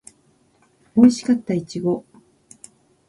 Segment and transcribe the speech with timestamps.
[0.95, 2.05] おいしかったいちご